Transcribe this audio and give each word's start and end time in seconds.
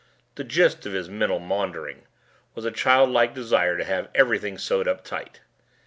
The 0.33 0.43
gist 0.43 0.87
of 0.87 0.93
his 0.93 1.09
mental 1.11 1.37
maundering 1.37 2.07
was 2.55 2.65
a 2.65 2.71
childlike 2.71 3.35
desire 3.35 3.77
to 3.77 3.83
have 3.83 4.09
everything 4.15 4.57
sewed 4.57 4.87
up 4.87 5.03
tight. 5.05 5.41